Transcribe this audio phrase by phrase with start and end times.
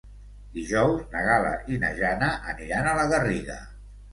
[0.53, 3.63] Dijous na Gal·la i na Jana aniran a la Garriga.